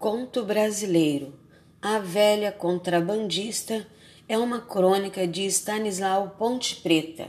Conto 0.00 0.42
brasileiro 0.42 1.34
A 1.82 1.98
Velha 1.98 2.50
Contrabandista 2.50 3.86
é 4.26 4.38
uma 4.38 4.58
crônica 4.58 5.26
de 5.26 5.44
Stanislau 5.44 6.36
Ponte 6.38 6.76
Preta. 6.76 7.28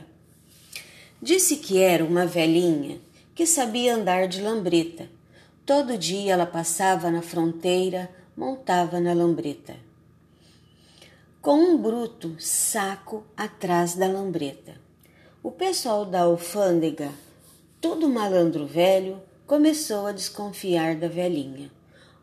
Disse 1.22 1.58
que 1.58 1.82
era 1.82 2.02
uma 2.02 2.26
velhinha 2.26 3.02
que 3.36 3.46
sabia 3.46 3.94
andar 3.94 4.26
de 4.30 4.42
lambreta. 4.42 5.10
Todo 5.66 5.98
dia 5.98 6.32
ela 6.32 6.46
passava 6.46 7.12
na 7.12 7.22
fronteira, 7.22 8.10
montava 8.38 9.02
na 9.02 9.12
lambreta. 9.12 9.76
Com 11.42 11.56
um 11.56 11.78
bruto 11.78 12.38
saco 12.40 13.26
atrás 13.36 13.96
da 13.96 14.08
lambreta. 14.08 14.80
O 15.44 15.52
pessoal 15.52 16.06
da 16.06 16.22
alfândega, 16.22 17.12
todo 17.82 18.08
malandro 18.08 18.66
velho, 18.66 19.22
começou 19.46 20.08
a 20.08 20.14
desconfiar 20.14 20.96
da 20.96 21.10
velhinha 21.10 21.70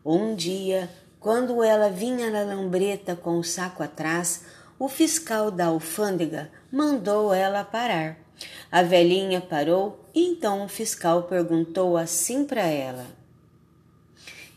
um 0.04 0.34
dia, 0.34 0.90
quando 1.20 1.62
ela 1.62 1.90
vinha 1.90 2.30
na 2.30 2.42
lambreta 2.42 3.16
com 3.16 3.38
o 3.38 3.44
saco 3.44 3.82
atrás, 3.82 4.44
o 4.78 4.88
fiscal 4.88 5.50
da 5.50 5.66
alfândega 5.66 6.50
mandou 6.70 7.34
ela 7.34 7.64
parar. 7.64 8.16
A 8.70 8.82
velhinha 8.82 9.40
parou 9.40 10.04
e 10.14 10.24
então 10.24 10.64
o 10.64 10.68
fiscal 10.68 11.24
perguntou 11.24 11.96
assim 11.96 12.44
para 12.44 12.62
ela: 12.62 13.06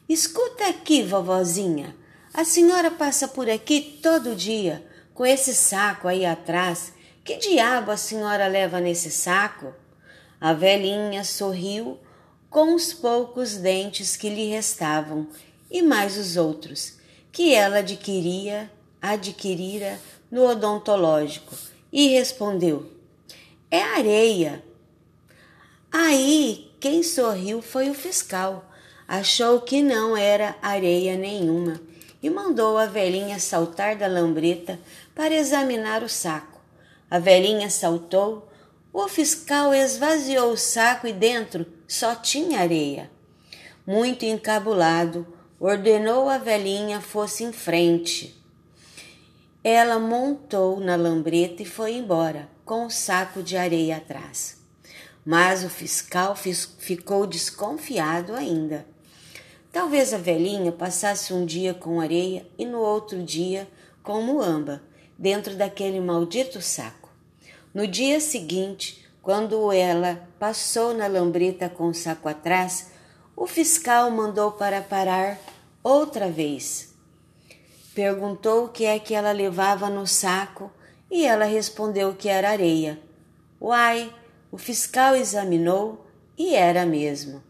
Escuta 0.08 0.68
aqui, 0.68 1.02
vovozinha, 1.02 1.96
a 2.34 2.46
senhora 2.46 2.92
passa 2.92 3.28
por 3.28 3.50
aqui 3.50 4.00
todo 4.02 4.36
dia 4.36 4.86
com 5.14 5.26
esse 5.26 5.54
saco 5.54 6.08
aí 6.08 6.26
atrás. 6.26 6.94
Que 7.24 7.38
diabo 7.38 7.92
a 7.92 7.98
senhora 7.98 8.48
leva 8.48 8.80
nesse 8.80 9.12
saco? 9.12 9.74
A 10.40 10.54
velhinha 10.54 11.24
sorriu 11.24 12.00
com 12.52 12.76
os 12.76 12.94
poucos 12.94 13.56
dentes 13.56 14.18
que 14.18 14.30
lhe 14.30 14.50
restavam 14.50 15.26
e 15.72 15.82
mais 15.82 16.18
os 16.18 16.36
outros 16.36 16.98
que 17.32 17.56
ela 17.56 17.78
adquiria, 17.78 18.70
adquirira 19.02 19.98
no 20.30 20.46
odontológico 20.46 21.56
e 21.92 22.10
respondeu: 22.10 22.92
É 23.72 23.82
areia. 23.82 24.62
Aí 25.90 26.70
quem 26.80 27.02
sorriu 27.02 27.62
foi 27.62 27.90
o 27.90 27.94
fiscal. 27.94 28.66
Achou 29.08 29.62
que 29.62 29.82
não 29.82 30.16
era 30.16 30.56
areia 30.62 31.18
nenhuma 31.18 31.82
e 32.22 32.30
mandou 32.30 32.78
a 32.78 32.86
velhinha 32.86 33.40
saltar 33.40 33.96
da 33.96 34.08
lambreta 34.08 34.80
para 35.16 35.34
examinar 35.34 36.04
o 36.04 36.10
saco. 36.10 36.60
A 37.10 37.18
velhinha 37.18 37.70
saltou, 37.70 38.51
o 38.94 39.08
fiscal 39.08 39.74
esvaziou 39.74 40.52
o 40.52 40.58
saco 40.58 41.08
e 41.08 41.14
dentro 41.14 41.66
só 41.88 42.14
tinha 42.14 42.60
areia. 42.60 43.10
Muito 43.88 44.26
encabulado, 44.26 45.26
ordenou 45.60 46.30
a 46.30 46.38
velhinha 46.38 47.00
fosse 47.00 47.44
em 47.44 47.54
frente. 47.54 48.38
Ela 49.64 49.98
montou 49.98 50.80
na 50.80 50.96
lambreta 50.96 51.62
e 51.62 51.66
foi 51.66 51.94
embora, 51.94 52.50
com 52.66 52.86
o 52.86 52.90
saco 52.90 53.42
de 53.42 53.56
areia 53.56 53.98
atrás. 53.98 54.58
Mas 55.24 55.64
o 55.64 55.70
fiscal 55.70 56.36
ficou 56.36 57.28
desconfiado 57.28 58.36
ainda. 58.36 58.86
Talvez 59.72 60.14
a 60.14 60.18
velhinha 60.18 60.72
passasse 60.72 61.34
um 61.34 61.46
dia 61.46 61.74
com 61.74 62.02
areia 62.02 62.46
e 62.58 62.66
no 62.66 62.80
outro 62.80 63.24
dia 63.24 63.68
com 64.04 64.22
muamba, 64.22 64.82
dentro 65.18 65.56
daquele 65.56 66.00
maldito 66.02 66.62
saco. 66.62 67.01
No 67.74 67.88
dia 67.88 68.20
seguinte, 68.20 69.06
quando 69.22 69.72
ela 69.72 70.28
passou 70.38 70.94
na 70.94 71.08
lambreta 71.08 71.70
com 71.70 71.88
o 71.88 71.94
saco 71.94 72.28
atrás, 72.28 72.92
o 73.34 73.48
fiscal 73.48 74.12
mandou 74.12 74.52
para 74.52 74.82
parar 74.82 75.40
outra 75.82 76.30
vez. 76.30 76.94
Perguntou 77.96 78.66
o 78.66 78.70
que 78.70 78.84
é 78.84 79.00
que 79.00 79.14
ela 79.14 79.32
levava 79.32 79.90
no 79.90 80.06
saco 80.06 80.70
e 81.10 81.26
ela 81.26 81.46
respondeu 81.46 82.14
que 82.14 82.28
era 82.28 82.50
areia. 82.50 83.00
Uai, 83.62 84.14
o 84.52 84.58
fiscal 84.58 85.16
examinou 85.16 86.06
e 86.38 86.54
era 86.54 86.86
mesmo. 86.86 87.42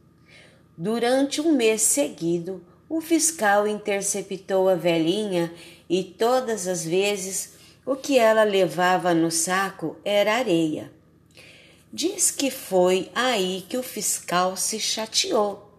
Durante 0.77 1.41
um 1.41 1.53
mês 1.53 1.81
seguido, 1.81 2.63
o 2.87 3.01
fiscal 3.01 3.67
interceptou 3.67 4.69
a 4.69 4.75
velhinha 4.75 5.51
e 5.89 6.03
todas 6.03 6.67
as 6.67 6.85
vezes 6.85 7.53
o 7.85 7.95
que 7.95 8.17
ela 8.17 8.43
levava 8.43 9.13
no 9.13 9.31
saco 9.31 9.97
era 10.03 10.35
areia. 10.35 10.91
Diz 11.91 12.31
que 12.31 12.49
foi 12.49 13.11
aí 13.13 13.65
que 13.67 13.77
o 13.77 13.83
fiscal 13.83 14.55
se 14.55 14.79
chateou 14.79 15.71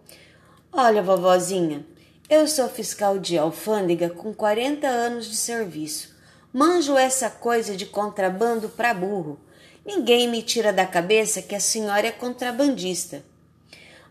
Olha, 0.74 1.02
vovozinha, 1.02 1.84
eu 2.30 2.48
sou 2.48 2.66
fiscal 2.66 3.18
de 3.18 3.36
alfândega 3.36 4.08
com 4.08 4.32
40 4.32 4.86
anos 4.86 5.28
de 5.28 5.36
serviço. 5.36 6.16
Manjo 6.50 6.96
essa 6.96 7.28
coisa 7.28 7.76
de 7.76 7.84
contrabando 7.84 8.70
para 8.70 8.94
burro. 8.94 9.38
Ninguém 9.84 10.26
me 10.26 10.40
tira 10.40 10.72
da 10.72 10.86
cabeça 10.86 11.42
que 11.42 11.54
a 11.54 11.60
senhora 11.60 12.06
é 12.06 12.10
contrabandista. 12.10 13.22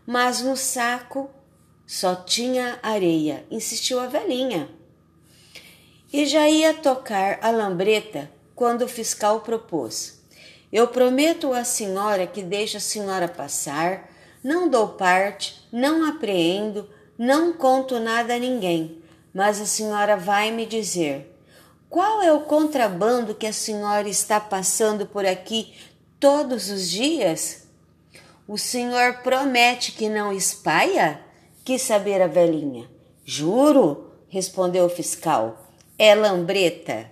Mas 0.06 0.40
no 0.40 0.56
saco 0.56 1.28
só 1.84 2.14
tinha 2.14 2.78
areia, 2.80 3.44
insistiu 3.50 3.98
a 3.98 4.06
velhinha. 4.06 4.68
E 6.12 6.26
já 6.26 6.48
ia 6.48 6.74
tocar 6.74 7.38
a 7.40 7.50
lambreta 7.50 8.30
quando 8.54 8.82
o 8.82 8.88
fiscal 8.88 9.40
propôs. 9.40 10.20
Eu 10.72 10.88
prometo 10.88 11.52
à 11.52 11.64
senhora 11.64 12.26
que 12.26 12.42
deixa 12.42 12.78
a 12.78 12.80
senhora 12.80 13.28
passar 13.28 14.12
não 14.42 14.68
dou 14.68 14.88
parte, 14.88 15.64
não 15.70 16.04
apreendo, 16.04 16.88
não 17.16 17.52
conto 17.52 18.00
nada 18.00 18.34
a 18.34 18.38
ninguém, 18.38 19.00
mas 19.32 19.60
a 19.60 19.66
senhora 19.66 20.16
vai 20.16 20.50
me 20.50 20.66
dizer: 20.66 21.32
qual 21.88 22.20
é 22.20 22.32
o 22.32 22.40
contrabando 22.40 23.36
que 23.36 23.46
a 23.46 23.52
senhora 23.52 24.08
está 24.08 24.40
passando 24.40 25.06
por 25.06 25.24
aqui 25.24 25.72
todos 26.18 26.70
os 26.70 26.90
dias? 26.90 27.68
O 28.48 28.58
senhor 28.58 29.18
promete 29.22 29.92
que 29.92 30.08
não 30.08 30.32
espalha? 30.32 31.20
Quis 31.64 31.82
saber 31.82 32.20
a 32.20 32.26
velhinha. 32.26 32.90
Juro, 33.24 34.10
respondeu 34.28 34.86
o 34.86 34.90
fiscal. 34.90 35.70
É 35.98 36.14
lambreta. 36.14 37.10